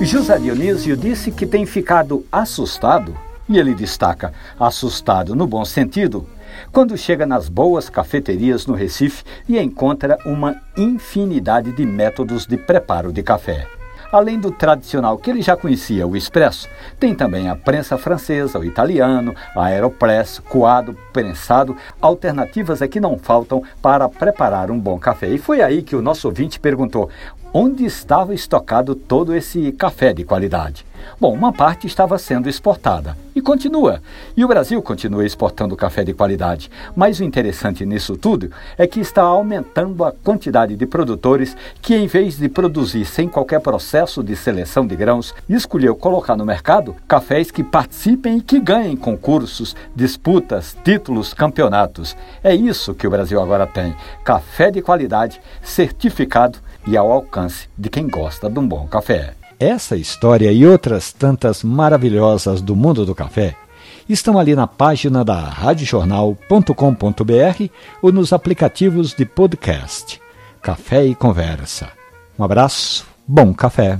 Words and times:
José 0.00 0.38
Dionísio 0.38 0.96
disse 0.96 1.30
que 1.30 1.46
tem 1.46 1.66
ficado 1.66 2.24
assustado, 2.30 3.16
e 3.48 3.58
ele 3.58 3.74
destaca 3.74 4.32
assustado 4.58 5.34
no 5.34 5.46
bom 5.46 5.64
sentido, 5.64 6.26
quando 6.72 6.96
chega 6.96 7.26
nas 7.26 7.48
boas 7.48 7.88
cafeterias 7.88 8.66
no 8.66 8.74
Recife 8.74 9.24
e 9.48 9.58
encontra 9.58 10.18
uma 10.24 10.56
infinidade 10.76 11.72
de 11.72 11.84
métodos 11.84 12.46
de 12.46 12.56
preparo 12.56 13.12
de 13.12 13.22
café. 13.22 13.66
Além 14.14 14.38
do 14.38 14.52
tradicional 14.52 15.18
que 15.18 15.28
ele 15.28 15.42
já 15.42 15.56
conhecia, 15.56 16.06
o 16.06 16.16
expresso, 16.16 16.68
tem 17.00 17.16
também 17.16 17.48
a 17.48 17.56
prensa 17.56 17.98
francesa, 17.98 18.60
o 18.60 18.64
italiano, 18.64 19.34
a 19.56 19.64
aeropress, 19.64 20.38
coado, 20.38 20.96
prensado, 21.12 21.76
alternativas 22.00 22.80
é 22.80 22.86
que 22.86 23.00
não 23.00 23.18
faltam 23.18 23.60
para 23.82 24.08
preparar 24.08 24.70
um 24.70 24.78
bom 24.78 25.00
café. 25.00 25.26
E 25.30 25.36
foi 25.36 25.62
aí 25.62 25.82
que 25.82 25.96
o 25.96 26.00
nosso 26.00 26.28
ouvinte 26.28 26.60
perguntou: 26.60 27.10
onde 27.52 27.84
estava 27.84 28.32
estocado 28.32 28.94
todo 28.94 29.34
esse 29.34 29.72
café 29.72 30.12
de 30.12 30.22
qualidade. 30.22 30.86
Bom, 31.20 31.34
uma 31.34 31.52
parte 31.52 31.88
estava 31.88 32.16
sendo 32.16 32.48
exportada 32.48 33.16
continua. 33.44 34.02
E 34.36 34.44
o 34.44 34.48
Brasil 34.48 34.82
continua 34.82 35.24
exportando 35.24 35.76
café 35.76 36.02
de 36.02 36.12
qualidade. 36.12 36.68
Mas 36.96 37.20
o 37.20 37.24
interessante 37.24 37.86
nisso 37.86 38.16
tudo 38.16 38.50
é 38.76 38.86
que 38.88 38.98
está 38.98 39.22
aumentando 39.22 40.02
a 40.04 40.10
quantidade 40.10 40.74
de 40.74 40.86
produtores 40.86 41.56
que, 41.80 41.94
em 41.94 42.08
vez 42.08 42.36
de 42.36 42.48
produzir 42.48 43.04
sem 43.04 43.28
qualquer 43.28 43.60
processo 43.60 44.24
de 44.24 44.34
seleção 44.34 44.84
de 44.84 44.96
grãos, 44.96 45.32
escolheu 45.48 45.94
colocar 45.94 46.34
no 46.34 46.44
mercado 46.44 46.96
cafés 47.06 47.52
que 47.52 47.62
participem 47.62 48.38
e 48.38 48.42
que 48.42 48.58
ganhem 48.58 48.96
concursos, 48.96 49.76
disputas, 49.94 50.76
títulos, 50.82 51.32
campeonatos. 51.32 52.16
É 52.42 52.54
isso 52.54 52.94
que 52.94 53.06
o 53.06 53.10
Brasil 53.10 53.40
agora 53.40 53.66
tem: 53.66 53.94
café 54.24 54.70
de 54.70 54.82
qualidade 54.82 55.40
certificado 55.62 56.58
e 56.86 56.96
ao 56.96 57.12
alcance 57.12 57.68
de 57.76 57.88
quem 57.88 58.08
gosta 58.08 58.48
de 58.48 58.58
um 58.58 58.66
bom 58.66 58.86
café. 58.86 59.43
Essa 59.58 59.96
história 59.96 60.52
e 60.52 60.66
outras 60.66 61.12
tantas 61.12 61.62
maravilhosas 61.62 62.60
do 62.60 62.74
mundo 62.74 63.06
do 63.06 63.14
café 63.14 63.56
estão 64.08 64.38
ali 64.38 64.54
na 64.54 64.66
página 64.66 65.22
da 65.24 65.40
radiojornal.com.br 65.40 67.68
ou 68.02 68.12
nos 68.12 68.32
aplicativos 68.32 69.14
de 69.14 69.24
podcast. 69.24 70.20
Café 70.60 71.06
e 71.06 71.14
Conversa. 71.14 71.88
Um 72.38 72.44
abraço, 72.44 73.06
bom 73.26 73.54
café. 73.54 73.98